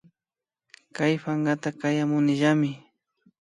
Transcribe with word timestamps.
Kayta 0.95 1.21
pankata 1.23 1.69
Kachamunillami 1.79 2.71